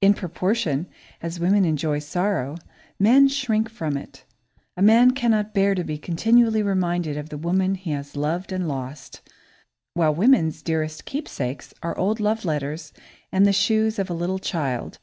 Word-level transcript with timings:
In 0.00 0.14
proportion 0.14 0.86
as 1.20 1.40
women 1.40 1.64
enjoy 1.64 1.98
sorrow, 1.98 2.58
men 3.00 3.26
shrink 3.26 3.68
from 3.68 3.96
it. 3.96 4.24
A 4.76 4.82
man 4.82 5.10
cannot 5.10 5.52
bear 5.52 5.74
to 5.74 5.82
be 5.82 5.98
continually 5.98 6.62
reminded 6.62 7.16
of 7.16 7.30
the 7.30 7.36
woman 7.38 7.74
he 7.74 7.90
has 7.90 8.14
loved 8.14 8.52
and 8.52 8.68
lost, 8.68 9.20
while 9.94 10.14
woman's 10.14 10.62
dearest 10.62 11.04
keepsakes 11.06 11.74
are 11.82 11.98
old 11.98 12.20
love 12.20 12.44
letters 12.44 12.92
and 13.32 13.44
the 13.44 13.52
shoes 13.52 13.98
of 13.98 14.08
a 14.08 14.14
little 14.14 14.38
child. 14.38 14.96